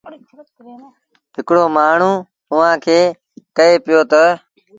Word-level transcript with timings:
هڪڙو 1.35 1.63
مآڻهوٚٚݩ 1.75 2.25
اُئآݩ 2.51 2.77
کي 2.83 2.99
ڪهي 3.57 3.75
پيو 3.85 4.01
تا 4.11 4.23